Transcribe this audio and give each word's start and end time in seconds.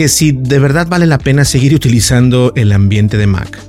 que 0.00 0.08
si 0.08 0.32
de 0.32 0.58
verdad 0.58 0.86
vale 0.88 1.04
la 1.04 1.18
pena 1.18 1.44
seguir 1.44 1.74
utilizando 1.74 2.54
el 2.56 2.72
ambiente 2.72 3.18
de 3.18 3.26
Mac. 3.26 3.60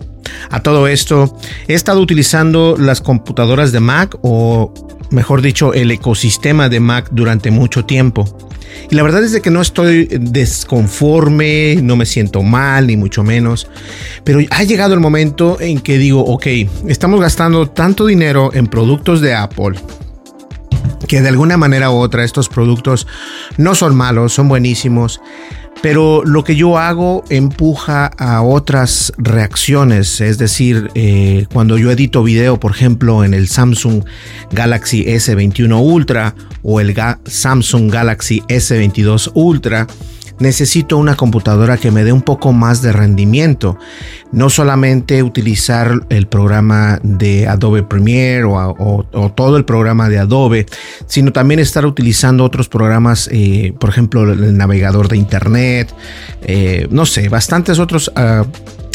A 0.50 0.62
todo 0.62 0.88
esto, 0.88 1.38
he 1.68 1.74
estado 1.74 2.00
utilizando 2.00 2.78
las 2.80 3.02
computadoras 3.02 3.74
de 3.74 3.82
Mac 3.82 4.16
o, 4.22 4.74
mejor 5.10 5.42
dicho, 5.42 5.74
el 5.74 5.92
ecosistema 5.92 6.70
de 6.70 6.80
Mac 6.80 7.10
durante 7.12 7.52
mucho 7.52 7.84
tiempo. 7.84 8.24
Y 8.90 8.96
la 8.96 9.04
verdad 9.04 9.26
es 9.26 9.34
de 9.34 9.42
que 9.42 9.50
no 9.50 9.60
estoy 9.60 10.06
desconforme, 10.06 11.76
no 11.84 11.98
me 11.98 12.06
siento 12.06 12.44
mal, 12.44 12.88
ni 12.88 12.96
mucho 12.96 13.24
menos. 13.24 13.68
Pero 14.24 14.40
ha 14.52 14.64
llegado 14.64 14.94
el 14.94 15.02
momento 15.02 15.60
en 15.60 15.82
que 15.82 15.98
digo, 15.98 16.22
ok, 16.22 16.48
estamos 16.88 17.20
gastando 17.20 17.68
tanto 17.68 18.06
dinero 18.06 18.52
en 18.54 18.68
productos 18.68 19.20
de 19.20 19.34
Apple, 19.34 19.78
que 21.10 21.22
de 21.22 21.28
alguna 21.28 21.58
manera 21.58 21.92
u 21.92 21.96
otra 21.96 22.24
estos 22.24 22.48
productos 22.48 23.06
no 23.58 23.76
son 23.76 23.98
malos, 23.98 24.32
son 24.32 24.48
buenísimos, 24.48 25.20
pero 25.82 26.24
lo 26.24 26.44
que 26.44 26.56
yo 26.56 26.78
hago 26.78 27.24
empuja 27.30 28.06
a 28.06 28.44
otras 28.44 29.12
reacciones, 29.18 30.22
es 30.22 30.38
decir, 30.38 30.92
eh, 30.94 31.48
cuando 31.52 31.78
yo 31.78 31.92
edito 31.92 32.24
video, 32.24 32.60
por 32.60 32.72
ejemplo, 32.72 33.24
en 33.24 33.34
el 33.34 33.48
Samsung 33.48 34.04
Galaxy 34.52 35.06
S21 35.06 35.82
Ultra 35.82 36.36
o 36.62 36.80
el 36.80 36.96
Samsung 37.26 37.92
Galaxy 37.92 38.42
S22 38.48 39.32
Ultra, 39.34 39.88
necesito 40.42 40.98
una 40.98 41.16
computadora 41.16 41.78
que 41.78 41.92
me 41.92 42.04
dé 42.04 42.12
un 42.12 42.22
poco 42.22 42.52
más 42.52 42.82
de 42.82 42.92
rendimiento. 42.92 43.78
No 44.32 44.50
solamente 44.50 45.24
utilizar 45.24 46.06
el 46.10 46.28
programa 46.28 47.00
de 47.04 47.48
Adobe 47.48 47.84
Premiere 47.84 48.44
o, 48.46 49.32
todo 49.36 49.58
el 49.58 49.66
programa 49.66 50.10
de 50.10 50.20
Adobe, 50.20 50.66
sino 51.06 51.32
también 51.32 51.60
estar 51.60 51.86
utilizando 51.86 52.44
otros 52.44 52.68
programas, 52.68 53.30
eh, 53.32 53.74
por 53.80 53.90
ejemplo, 53.90 54.32
el 54.32 54.58
navegador 54.58 55.08
de 55.08 55.18
Internet, 55.18 55.94
eh, 56.42 56.88
no 56.90 57.06
sé, 57.06 57.30
bastantes 57.30 57.80
otros... 57.80 58.12
Ah, 58.16 58.46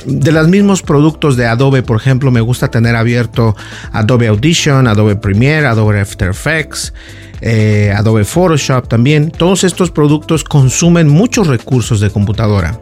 de 0.06 0.30
los 0.30 0.46
mismos 0.46 0.82
productos 0.82 1.36
de 1.36 1.46
Adobe, 1.46 1.82
por 1.82 1.96
ejemplo, 1.96 2.30
me 2.30 2.40
gusta 2.40 2.68
tener 2.68 2.94
abierto 2.94 3.56
Adobe 3.92 4.28
Audition, 4.28 4.86
Adobe 4.86 5.16
Premiere, 5.16 5.66
Adobe 5.66 6.00
After 6.00 6.30
Effects, 6.30 6.92
eh, 7.40 7.92
Adobe 7.96 8.24
Photoshop 8.24 8.88
también. 8.88 9.30
Todos 9.30 9.64
estos 9.64 9.90
productos 9.90 10.44
consumen 10.44 11.08
muchos 11.08 11.46
recursos 11.46 12.00
de 12.00 12.10
computadora. 12.10 12.80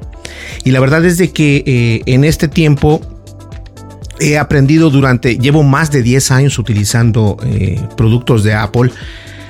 Y 0.65 0.71
la 0.71 0.81
verdad 0.81 1.05
es 1.05 1.19
de 1.19 1.33
que 1.33 1.63
eh, 1.67 2.03
en 2.07 2.25
este 2.25 2.49
tiempo 2.49 3.01
he 4.21 4.39
aprendido 4.39 4.91
durante, 4.91 5.39
llevo 5.39 5.63
más 5.63 5.91
de 5.91 6.03
10 6.03 6.31
años 6.31 6.59
utilizando 6.59 7.37
eh, 7.45 7.81
productos 7.97 8.45
de 8.45 8.55
Apple 8.55 8.91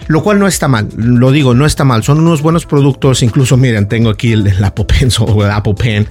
lo 0.06 0.22
cual 0.22 0.38
no 0.38 0.46
está 0.46 0.68
mal, 0.68 0.88
lo 0.96 1.30
digo, 1.30 1.54
no 1.54 1.66
está 1.66 1.84
mal, 1.84 2.02
son 2.02 2.20
unos 2.20 2.42
buenos 2.42 2.66
productos, 2.66 3.22
incluso 3.22 3.56
miren, 3.56 3.88
tengo 3.88 4.10
aquí 4.10 4.32
el, 4.32 4.52
Apple 4.62 4.84
Pencil 4.84 5.26
o 5.28 5.44
el 5.44 5.50
Apple 5.50 5.74
Pen. 5.74 6.06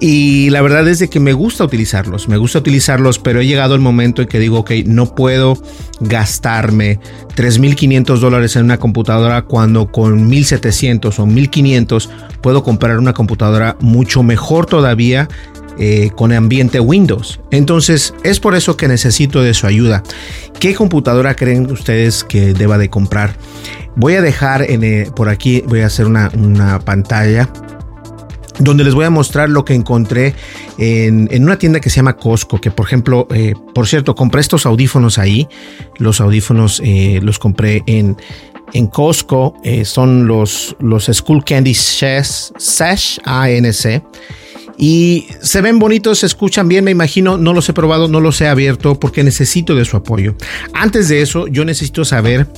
Y 0.00 0.50
la 0.50 0.62
verdad 0.62 0.86
es 0.88 0.98
de 0.98 1.08
que 1.08 1.20
me 1.20 1.32
gusta 1.32 1.64
utilizarlos, 1.64 2.28
me 2.28 2.36
gusta 2.36 2.58
utilizarlos, 2.58 3.18
pero 3.18 3.40
he 3.40 3.46
llegado 3.46 3.74
el 3.74 3.80
momento 3.80 4.22
en 4.22 4.28
que 4.28 4.38
digo, 4.38 4.58
ok, 4.60 4.72
no 4.86 5.14
puedo 5.14 5.56
gastarme 6.00 6.98
3.500 7.36 8.18
dólares 8.18 8.56
en 8.56 8.64
una 8.64 8.78
computadora 8.78 9.42
cuando 9.42 9.92
con 9.92 10.28
1.700 10.30 11.18
o 11.18 11.26
1.500 11.26 12.08
puedo 12.40 12.64
comprar 12.64 12.98
una 12.98 13.12
computadora 13.12 13.76
mucho 13.80 14.22
mejor 14.22 14.66
todavía 14.66 15.28
eh, 15.78 16.10
con 16.14 16.32
ambiente 16.32 16.80
Windows. 16.80 17.40
Entonces 17.50 18.14
es 18.24 18.40
por 18.40 18.54
eso 18.54 18.76
que 18.76 18.88
necesito 18.88 19.42
de 19.42 19.54
su 19.54 19.66
ayuda. 19.66 20.02
¿Qué 20.60 20.74
computadora 20.74 21.34
creen 21.34 21.70
ustedes 21.70 22.24
que 22.24 22.52
deba 22.52 22.76
de 22.76 22.90
comprar? 22.90 23.36
Voy 23.96 24.14
a 24.14 24.22
dejar 24.22 24.62
eh, 24.62 25.10
por 25.16 25.28
aquí, 25.28 25.62
voy 25.66 25.80
a 25.80 25.86
hacer 25.86 26.06
una, 26.06 26.30
pantalla 26.84 27.48
donde 28.58 28.84
les 28.84 28.94
voy 28.94 29.06
a 29.06 29.10
mostrar 29.10 29.48
lo 29.48 29.64
que 29.64 29.74
encontré 29.74 30.34
en, 30.76 31.42
una 31.42 31.58
tienda 31.58 31.80
que 31.80 31.88
se 31.88 31.96
llama 31.96 32.16
Costco, 32.16 32.60
que 32.60 32.70
por 32.70 32.86
ejemplo, 32.86 33.26
eh, 33.34 33.54
por 33.74 33.88
cierto, 33.88 34.14
compré 34.14 34.42
estos 34.42 34.66
audífonos 34.66 35.18
ahí, 35.18 35.48
los 35.96 36.20
audífonos 36.20 36.82
los 36.84 37.38
compré 37.38 37.82
en, 37.86 38.16
en 38.74 38.86
Costco, 38.88 39.54
son 39.84 40.26
los, 40.26 40.76
los 40.80 41.06
School 41.06 41.44
Candy 41.44 41.74
Sash 41.74 43.18
ANC 43.24 44.02
y 44.82 45.28
se 45.40 45.60
ven 45.60 45.78
bonitos, 45.78 46.18
se 46.18 46.26
escuchan 46.26 46.66
bien, 46.66 46.82
me 46.84 46.90
imagino. 46.90 47.38
No 47.38 47.52
los 47.52 47.68
he 47.68 47.72
probado, 47.72 48.08
no 48.08 48.18
los 48.18 48.40
he 48.40 48.48
abierto 48.48 48.98
porque 48.98 49.22
necesito 49.22 49.76
de 49.76 49.84
su 49.84 49.96
apoyo. 49.96 50.34
Antes 50.74 51.08
de 51.08 51.22
eso, 51.22 51.46
yo 51.46 51.64
necesito 51.64 52.04
saber 52.04 52.48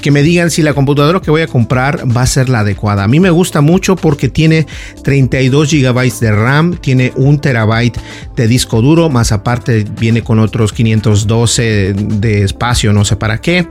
que 0.00 0.12
me 0.12 0.22
digan 0.22 0.52
si 0.52 0.62
la 0.62 0.72
computadora 0.72 1.18
que 1.18 1.32
voy 1.32 1.42
a 1.42 1.48
comprar 1.48 2.04
va 2.16 2.22
a 2.22 2.26
ser 2.26 2.48
la 2.48 2.60
adecuada. 2.60 3.02
A 3.02 3.08
mí 3.08 3.18
me 3.18 3.30
gusta 3.30 3.60
mucho 3.60 3.96
porque 3.96 4.28
tiene 4.28 4.68
32 5.02 5.68
GB 5.68 6.20
de 6.20 6.30
RAM, 6.30 6.76
tiene 6.76 7.12
un 7.16 7.40
terabyte 7.40 7.98
de 8.36 8.46
disco 8.46 8.80
duro, 8.80 9.10
más 9.10 9.32
aparte 9.32 9.84
viene 9.98 10.22
con 10.22 10.38
otros 10.38 10.72
512 10.72 11.92
de 11.92 12.42
espacio, 12.44 12.92
no 12.92 13.04
sé 13.04 13.16
para 13.16 13.40
qué. 13.40 13.66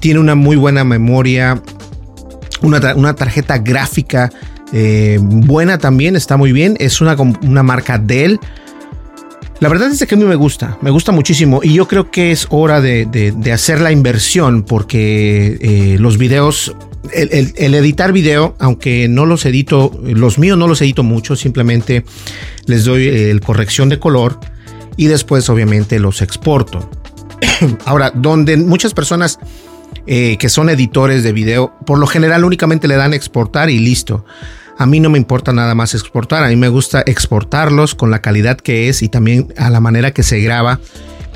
Tiene 0.00 0.18
una 0.18 0.34
muy 0.34 0.56
buena 0.56 0.82
memoria, 0.82 1.62
una, 2.62 2.94
una 2.94 3.14
tarjeta 3.14 3.58
gráfica 3.58 4.30
eh, 4.76 5.18
buena 5.20 5.78
también, 5.78 6.16
está 6.16 6.36
muy 6.36 6.50
bien. 6.52 6.76
Es 6.80 7.00
una, 7.00 7.14
una 7.14 7.62
marca 7.62 7.96
Dell. 7.96 8.40
La 9.60 9.68
verdad 9.68 9.88
es 9.88 10.04
que 10.04 10.16
a 10.16 10.18
mí 10.18 10.24
me 10.24 10.34
gusta, 10.34 10.78
me 10.82 10.90
gusta 10.90 11.12
muchísimo 11.12 11.60
y 11.62 11.74
yo 11.74 11.86
creo 11.86 12.10
que 12.10 12.32
es 12.32 12.48
hora 12.50 12.80
de, 12.80 13.32
hacer 13.52 13.80
la 13.80 13.92
inversión 13.92 14.64
porque 14.64 15.58
eh, 15.60 15.96
los 16.00 16.18
videos, 16.18 16.74
el, 17.12 17.74
editar 17.74 18.12
video, 18.12 18.56
aunque 18.58 19.06
no 19.06 19.26
los 19.26 19.46
edito, 19.46 19.96
los 20.02 20.38
míos 20.38 20.58
no 20.58 20.66
los 20.66 20.82
edito 20.82 21.04
mucho, 21.04 21.36
simplemente 21.36 22.04
les 22.66 22.84
doy 22.84 23.06
eh, 23.06 23.30
el 23.30 23.40
corrección 23.40 23.88
de 23.88 24.00
color 24.00 24.40
y 24.96 25.06
después 25.06 25.48
obviamente 25.48 26.00
los 26.00 26.20
exporto. 26.20 26.90
Ahora, 27.84 28.10
donde 28.10 28.56
muchas 28.56 28.92
personas 28.92 29.38
que 30.04 30.48
son 30.50 30.68
editores 30.68 31.22
de 31.22 31.32
video, 31.32 31.72
por 31.86 31.98
lo 31.98 32.06
general 32.06 32.44
únicamente 32.44 32.88
le 32.88 32.96
dan 32.96 33.14
exportar 33.14 33.70
y 33.70 33.78
listo. 33.78 34.26
A 34.76 34.86
mí 34.86 34.98
no 35.00 35.08
me 35.08 35.18
importa 35.18 35.52
nada 35.52 35.74
más 35.74 35.94
exportar, 35.94 36.42
a 36.42 36.48
mí 36.48 36.56
me 36.56 36.68
gusta 36.68 37.02
exportarlos 37.06 37.94
con 37.94 38.10
la 38.10 38.20
calidad 38.20 38.56
que 38.56 38.88
es 38.88 39.02
y 39.02 39.08
también 39.08 39.52
a 39.56 39.70
la 39.70 39.80
manera 39.80 40.12
que 40.12 40.22
se 40.22 40.40
graba 40.40 40.80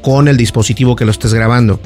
con 0.02 0.28
el 0.28 0.36
dispositivo 0.36 0.96
que 0.96 1.04
lo 1.04 1.12
estés 1.12 1.34
grabando. 1.34 1.80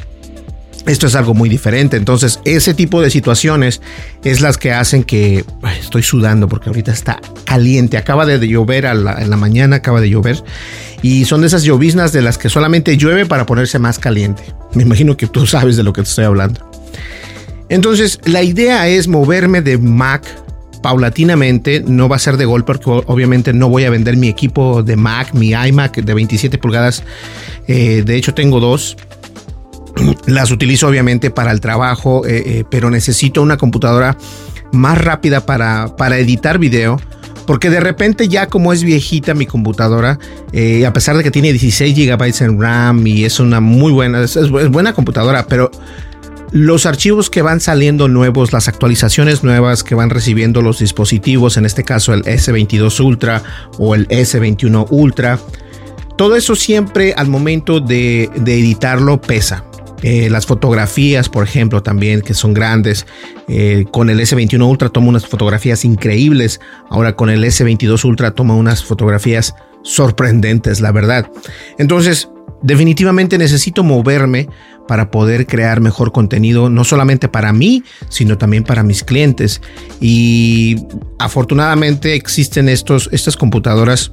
Esto 0.86 1.06
es 1.06 1.14
algo 1.14 1.32
muy 1.32 1.48
diferente, 1.48 1.96
entonces 1.96 2.40
ese 2.44 2.74
tipo 2.74 3.00
de 3.00 3.10
situaciones 3.10 3.80
es 4.24 4.40
las 4.40 4.58
que 4.58 4.72
hacen 4.72 5.04
que 5.04 5.44
estoy 5.78 6.02
sudando 6.02 6.48
porque 6.48 6.70
ahorita 6.70 6.90
está 6.90 7.20
caliente, 7.44 7.98
acaba 7.98 8.26
de 8.26 8.44
llover 8.48 8.86
en 8.86 9.04
la 9.04 9.36
mañana, 9.36 9.76
acaba 9.76 10.00
de 10.00 10.10
llover 10.10 10.42
y 11.02 11.24
son 11.24 11.42
de 11.42 11.48
esas 11.48 11.62
lloviznas 11.62 12.12
de 12.12 12.22
las 12.22 12.36
que 12.36 12.48
solamente 12.48 12.96
llueve 12.96 13.26
para 13.26 13.46
ponerse 13.46 13.78
más 13.78 13.98
caliente. 14.00 14.42
Me 14.74 14.82
imagino 14.82 15.16
que 15.16 15.28
tú 15.28 15.46
sabes 15.46 15.76
de 15.76 15.84
lo 15.84 15.92
que 15.92 16.02
te 16.02 16.08
estoy 16.08 16.24
hablando. 16.24 16.68
Entonces, 17.68 18.18
la 18.24 18.42
idea 18.42 18.88
es 18.88 19.06
moverme 19.06 19.62
de 19.62 19.78
Mac 19.78 20.24
paulatinamente, 20.82 21.82
no 21.86 22.08
va 22.08 22.16
a 22.16 22.18
ser 22.18 22.36
de 22.36 22.44
golpe 22.44 22.74
porque 22.74 22.90
obviamente 23.06 23.52
no 23.52 23.68
voy 23.68 23.84
a 23.84 23.90
vender 23.90 24.16
mi 24.16 24.28
equipo 24.28 24.82
de 24.82 24.96
Mac, 24.96 25.32
mi 25.32 25.50
iMac 25.50 25.96
de 25.96 26.14
27 26.14 26.58
pulgadas. 26.58 27.02
Eh, 27.66 28.02
de 28.04 28.16
hecho, 28.16 28.34
tengo 28.34 28.60
dos. 28.60 28.96
Las 30.26 30.50
utilizo 30.50 30.88
obviamente 30.88 31.30
para 31.30 31.52
el 31.52 31.60
trabajo, 31.60 32.26
eh, 32.26 32.42
eh, 32.44 32.64
pero 32.68 32.90
necesito 32.90 33.42
una 33.42 33.56
computadora 33.56 34.16
más 34.72 34.98
rápida 34.98 35.46
para, 35.46 35.96
para 35.96 36.18
editar 36.18 36.58
video. 36.58 37.00
Porque 37.46 37.70
de 37.70 37.80
repente 37.80 38.28
ya 38.28 38.46
como 38.46 38.72
es 38.72 38.84
viejita 38.84 39.34
mi 39.34 39.46
computadora, 39.46 40.16
a 40.86 40.92
pesar 40.92 41.16
de 41.16 41.24
que 41.24 41.32
tiene 41.32 41.52
16 41.52 41.96
GB 41.96 42.40
en 42.40 42.60
RAM 42.60 43.04
y 43.04 43.24
es 43.24 43.40
una 43.40 43.58
muy 43.58 43.90
buena, 43.90 44.22
es 44.22 44.48
buena 44.48 44.92
computadora, 44.92 45.44
pero 45.48 45.68
los 46.52 46.84
archivos 46.84 47.30
que 47.30 47.40
van 47.40 47.60
saliendo 47.60 48.08
nuevos, 48.08 48.52
las 48.52 48.68
actualizaciones 48.68 49.42
nuevas 49.42 49.82
que 49.82 49.94
van 49.94 50.10
recibiendo 50.10 50.60
los 50.60 50.78
dispositivos, 50.80 51.56
en 51.56 51.64
este 51.64 51.82
caso 51.82 52.12
el 52.12 52.22
S22 52.24 53.00
Ultra 53.00 53.42
o 53.78 53.94
el 53.94 54.06
S21 54.08 54.86
Ultra, 54.90 55.38
todo 56.16 56.36
eso 56.36 56.54
siempre 56.54 57.14
al 57.16 57.28
momento 57.28 57.80
de, 57.80 58.24
editarlo 58.24 59.20
pesa. 59.20 59.64
Eh, 60.02 60.28
las 60.28 60.46
fotografías, 60.46 61.28
por 61.28 61.44
ejemplo, 61.44 61.82
también 61.82 62.22
que 62.22 62.34
son 62.34 62.52
grandes. 62.52 63.06
Eh, 63.48 63.86
con 63.90 64.10
el 64.10 64.20
S21 64.20 64.68
Ultra 64.68 64.88
toma 64.88 65.08
unas 65.08 65.26
fotografías 65.26 65.84
increíbles. 65.84 66.60
Ahora 66.90 67.14
con 67.14 67.30
el 67.30 67.44
S22 67.44 68.04
Ultra 68.04 68.32
toma 68.32 68.54
unas 68.56 68.84
fotografías 68.84 69.54
sorprendentes, 69.82 70.80
la 70.80 70.92
verdad. 70.92 71.30
Entonces, 71.78 72.28
definitivamente 72.62 73.38
necesito 73.38 73.82
moverme 73.82 74.48
para 74.88 75.10
poder 75.10 75.46
crear 75.46 75.80
mejor 75.80 76.12
contenido, 76.12 76.68
no 76.68 76.84
solamente 76.84 77.28
para 77.28 77.52
mí, 77.52 77.82
sino 78.08 78.38
también 78.38 78.64
para 78.64 78.82
mis 78.82 79.04
clientes. 79.04 79.60
Y 80.00 80.76
afortunadamente 81.18 82.14
existen 82.14 82.68
estos, 82.68 83.08
estas 83.12 83.36
computadoras. 83.36 84.12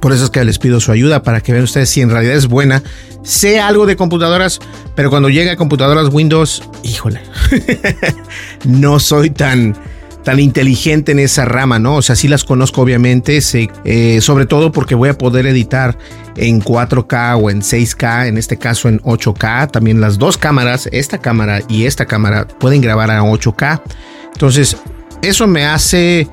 Por 0.00 0.12
eso 0.12 0.24
es 0.24 0.30
que 0.30 0.44
les 0.44 0.58
pido 0.58 0.78
su 0.80 0.92
ayuda 0.92 1.22
para 1.22 1.40
que 1.40 1.52
vean 1.52 1.64
ustedes 1.64 1.88
si 1.88 2.00
en 2.00 2.10
realidad 2.10 2.34
es 2.36 2.46
buena. 2.46 2.82
Sé 3.22 3.58
algo 3.58 3.86
de 3.86 3.96
computadoras, 3.96 4.60
pero 4.94 5.10
cuando 5.10 5.28
llega 5.28 5.52
a 5.52 5.56
computadoras 5.56 6.10
Windows, 6.12 6.62
híjole, 6.84 7.20
no 8.64 9.00
soy 9.00 9.30
tan, 9.30 9.76
tan 10.26 10.40
inteligente 10.40 11.12
en 11.12 11.20
esa 11.20 11.44
rama, 11.44 11.78
¿no? 11.78 11.94
O 11.94 12.02
sea, 12.02 12.16
sí 12.16 12.26
las 12.26 12.42
conozco 12.42 12.82
obviamente, 12.82 13.38
eh, 13.84 14.20
sobre 14.20 14.46
todo 14.46 14.72
porque 14.72 14.96
voy 14.96 15.08
a 15.08 15.16
poder 15.16 15.46
editar 15.46 15.96
en 16.36 16.60
4K 16.60 17.40
o 17.40 17.48
en 17.48 17.62
6K, 17.62 18.26
en 18.26 18.36
este 18.36 18.56
caso 18.56 18.88
en 18.88 18.98
8K. 19.02 19.70
También 19.70 20.00
las 20.00 20.18
dos 20.18 20.36
cámaras, 20.36 20.88
esta 20.90 21.18
cámara 21.18 21.60
y 21.68 21.84
esta 21.84 22.06
cámara, 22.06 22.48
pueden 22.48 22.80
grabar 22.80 23.12
a 23.12 23.22
8K. 23.22 23.80
Entonces, 24.32 24.76
eso 25.22 25.46
me 25.46 25.64
hace 25.64 26.26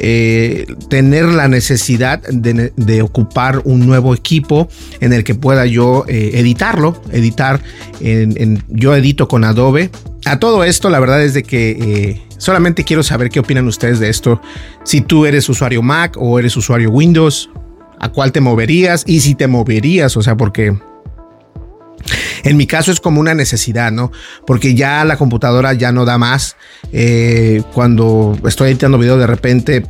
eh, 0.00 0.66
tener 0.90 1.26
la 1.26 1.46
necesidad 1.46 2.20
de, 2.22 3.00
ocupar 3.02 3.62
un 3.62 3.86
nuevo 3.86 4.12
equipo 4.12 4.68
en 4.98 5.12
el 5.12 5.22
que 5.22 5.36
pueda 5.36 5.66
yo 5.66 6.04
eh, 6.08 6.32
editarlo, 6.34 7.00
editar, 7.12 7.60
en, 8.00 8.64
yo 8.66 8.96
edito 8.96 9.28
con 9.28 9.44
Adobe. 9.44 9.92
A 10.24 10.40
todo 10.40 10.64
esto, 10.64 10.90
la 10.90 10.98
verdad 10.98 11.22
es 11.22 11.32
de 11.32 11.44
que 11.44 12.25
Solamente 12.38 12.84
quiero 12.84 13.02
saber 13.02 13.30
qué 13.30 13.40
opinan 13.40 13.66
ustedes 13.66 13.98
de 13.98 14.08
esto. 14.08 14.40
Si 14.84 15.00
tú 15.00 15.26
eres 15.26 15.48
usuario 15.48 15.82
Mac 15.82 16.16
o 16.18 16.38
eres 16.38 16.56
usuario 16.56 16.90
Windows, 16.90 17.50
¿a 17.98 18.10
cuál 18.10 18.32
te 18.32 18.40
moverías? 18.40 19.04
Y 19.06 19.20
si 19.20 19.34
te 19.34 19.46
moverías, 19.46 20.16
o 20.16 20.22
sea, 20.22 20.36
porque 20.36 20.76
en 22.44 22.56
mi 22.56 22.66
caso 22.66 22.92
es 22.92 23.00
como 23.00 23.20
una 23.20 23.34
necesidad, 23.34 23.90
¿no? 23.90 24.12
Porque 24.46 24.74
ya 24.74 25.04
la 25.04 25.16
computadora 25.16 25.72
ya 25.72 25.92
no 25.92 26.04
da 26.04 26.18
más. 26.18 26.56
Eh, 26.92 27.62
cuando 27.74 28.38
estoy 28.46 28.70
editando 28.70 28.98
video 28.98 29.18
de 29.18 29.26
repente, 29.26 29.84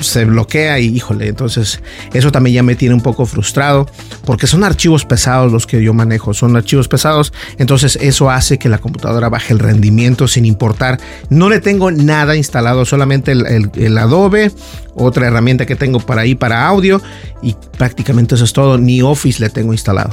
se 0.00 0.24
bloquea 0.24 0.78
y 0.78 0.86
híjole, 0.86 1.28
entonces 1.28 1.80
eso 2.12 2.32
también 2.32 2.54
ya 2.54 2.62
me 2.62 2.76
tiene 2.76 2.94
un 2.94 3.00
poco 3.00 3.26
frustrado 3.26 3.88
porque 4.24 4.46
son 4.46 4.64
archivos 4.64 5.04
pesados 5.04 5.52
los 5.52 5.66
que 5.66 5.82
yo 5.82 5.94
manejo, 5.94 6.34
son 6.34 6.56
archivos 6.56 6.88
pesados, 6.88 7.32
entonces 7.58 7.98
eso 8.00 8.30
hace 8.30 8.58
que 8.58 8.68
la 8.68 8.78
computadora 8.78 9.28
baje 9.28 9.52
el 9.52 9.58
rendimiento 9.58 10.28
sin 10.28 10.44
importar, 10.44 10.98
no 11.30 11.48
le 11.48 11.60
tengo 11.60 11.90
nada 11.90 12.36
instalado, 12.36 12.84
solamente 12.84 13.32
el, 13.32 13.98
Adobe, 13.98 14.52
otra 14.94 15.26
herramienta 15.26 15.66
que 15.66 15.76
tengo 15.76 16.00
para 16.00 16.22
ahí 16.22 16.34
para 16.34 16.66
audio 16.66 17.00
y 17.42 17.56
prácticamente 17.76 18.34
eso 18.34 18.44
es 18.44 18.52
todo, 18.52 18.78
ni 18.78 19.02
Office 19.02 19.40
le 19.40 19.50
tengo 19.50 19.72
instalado. 19.72 20.10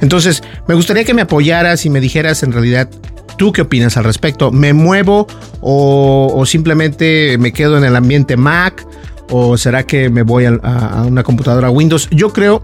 Entonces, 0.00 0.42
me 0.68 0.74
gustaría 0.74 1.04
que 1.04 1.14
me 1.14 1.22
apoyaras 1.22 1.86
y 1.86 1.90
me 1.90 2.00
dijeras 2.00 2.42
en 2.42 2.52
realidad 2.52 2.88
¿Tú 3.36 3.52
qué 3.52 3.62
opinas 3.62 3.96
al 3.96 4.04
respecto? 4.04 4.50
¿Me 4.50 4.72
muevo 4.72 5.26
o, 5.60 6.32
o, 6.34 6.46
simplemente 6.46 7.36
me 7.38 7.52
quedo 7.52 7.76
en 7.76 7.84
el 7.84 7.94
ambiente 7.94 8.36
Mac 8.36 8.85
¿O 9.30 9.56
será 9.56 9.84
que 9.84 10.08
me 10.08 10.22
voy 10.22 10.44
a, 10.44 11.04
una 11.06 11.22
computadora 11.22 11.70
Windows? 11.70 12.08
Yo 12.10 12.32
creo 12.32 12.62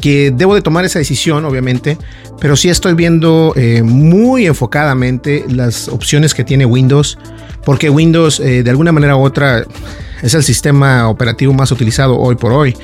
que 0.00 0.30
debo 0.30 0.54
de 0.54 0.62
tomar 0.62 0.84
esa 0.84 0.98
decisión, 0.98 1.44
obviamente, 1.44 1.96
pero 2.40 2.56
sí 2.56 2.68
estoy 2.68 2.94
viendo 2.94 3.52
eh, 3.56 3.82
muy 3.82 4.46
enfocadamente 4.46 5.44
las 5.48 5.88
opciones 5.88 6.34
que 6.34 6.44
tiene 6.44 6.66
Windows, 6.66 7.18
porque 7.64 7.88
Windows 7.88 8.40
eh, 8.40 8.62
de 8.62 8.70
alguna 8.70 8.92
manera 8.92 9.16
u 9.16 9.22
otra 9.22 9.64
es 10.22 10.34
el 10.34 10.42
sistema 10.42 11.08
operativo 11.08 11.52
más 11.52 11.70
utilizado 11.70 12.18
hoy 12.18 12.34
por 12.34 12.52
hoy. 12.52 12.76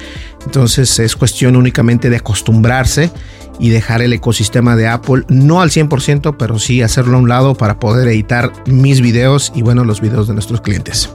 Entonces 0.46 0.98
es 0.98 1.16
cuestión 1.16 1.56
únicamente 1.56 2.08
de 2.08 2.16
acostumbrarse 2.16 3.10
y 3.58 3.70
dejar 3.70 4.02
el 4.02 4.12
ecosistema 4.12 4.76
de 4.76 4.88
Apple, 4.88 5.24
no 5.28 5.60
al 5.60 5.70
100%, 5.70 6.36
pero 6.38 6.58
sí 6.58 6.82
hacerlo 6.82 7.16
a 7.16 7.20
un 7.20 7.28
lado 7.28 7.54
para 7.54 7.78
poder 7.78 8.08
editar 8.08 8.52
mis 8.66 9.00
videos 9.00 9.52
y 9.54 9.62
bueno, 9.62 9.84
los 9.84 10.00
videos 10.00 10.28
de 10.28 10.34
nuestros 10.34 10.60
clientes. 10.60 11.10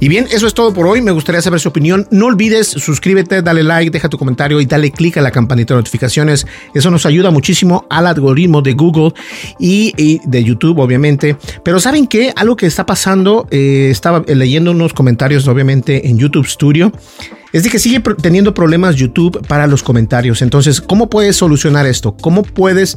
Y 0.00 0.08
bien, 0.08 0.26
eso 0.30 0.46
es 0.46 0.54
todo 0.54 0.72
por 0.72 0.86
hoy. 0.86 1.00
Me 1.00 1.12
gustaría 1.12 1.40
saber 1.40 1.60
su 1.60 1.68
opinión. 1.68 2.06
No 2.10 2.26
olvides 2.26 2.68
suscríbete, 2.68 3.42
dale 3.42 3.62
like, 3.62 3.90
deja 3.90 4.08
tu 4.08 4.18
comentario 4.18 4.60
y 4.60 4.66
dale 4.66 4.90
click 4.90 5.16
a 5.16 5.22
la 5.22 5.30
campanita 5.30 5.74
de 5.74 5.80
notificaciones. 5.80 6.46
Eso 6.74 6.90
nos 6.90 7.06
ayuda 7.06 7.30
muchísimo 7.30 7.86
al 7.90 8.06
algoritmo 8.06 8.62
de 8.62 8.74
Google 8.74 9.12
y, 9.58 10.20
de 10.24 10.44
YouTube, 10.44 10.78
obviamente. 10.78 11.36
Pero 11.62 11.80
¿saben 11.80 12.06
qué? 12.06 12.32
Algo 12.36 12.56
que 12.56 12.66
está 12.66 12.86
pasando, 12.86 13.46
eh, 13.50 13.88
estaba 13.90 14.24
leyendo 14.26 14.70
unos 14.70 14.92
comentarios, 14.92 15.46
obviamente, 15.48 16.08
en 16.08 16.18
YouTube 16.18 16.46
Studio 16.46 16.92
es 17.56 17.62
de 17.62 17.70
que 17.70 17.78
sigue 17.78 18.00
teniendo 18.20 18.52
problemas 18.52 18.96
YouTube 18.96 19.40
para 19.46 19.66
los 19.66 19.82
comentarios. 19.82 20.42
Entonces, 20.42 20.82
¿cómo 20.82 21.08
puedes 21.08 21.36
solucionar 21.36 21.86
esto? 21.86 22.14
¿Cómo 22.14 22.42
puedes 22.42 22.96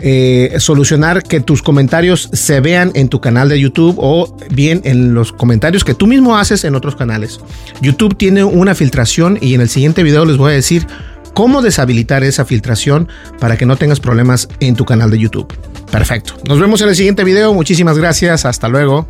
eh, 0.00 0.56
solucionar 0.58 1.22
que 1.22 1.38
tus 1.38 1.62
comentarios 1.62 2.28
se 2.32 2.58
vean 2.58 2.90
en 2.96 3.08
tu 3.08 3.20
canal 3.20 3.48
de 3.48 3.60
YouTube 3.60 3.94
o 3.98 4.36
bien 4.50 4.80
en 4.82 5.14
los 5.14 5.30
comentarios 5.32 5.84
que 5.84 5.94
tú 5.94 6.08
mismo 6.08 6.36
haces 6.36 6.64
en 6.64 6.74
otros 6.74 6.96
canales? 6.96 7.38
YouTube 7.80 8.16
tiene 8.16 8.42
una 8.42 8.74
filtración 8.74 9.38
y 9.40 9.54
en 9.54 9.60
el 9.60 9.68
siguiente 9.68 10.02
video 10.02 10.24
les 10.24 10.38
voy 10.38 10.50
a 10.50 10.54
decir 10.56 10.84
cómo 11.32 11.62
deshabilitar 11.62 12.24
esa 12.24 12.44
filtración 12.44 13.06
para 13.38 13.56
que 13.56 13.64
no 13.64 13.76
tengas 13.76 14.00
problemas 14.00 14.48
en 14.58 14.74
tu 14.74 14.84
canal 14.84 15.12
de 15.12 15.20
YouTube. 15.20 15.46
Perfecto. 15.88 16.34
Nos 16.48 16.58
vemos 16.58 16.80
en 16.82 16.88
el 16.88 16.96
siguiente 16.96 17.22
video. 17.22 17.54
Muchísimas 17.54 17.96
gracias. 17.96 18.44
Hasta 18.44 18.66
luego. 18.66 19.06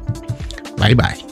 Bye 0.77 0.95
bye. 0.95 1.32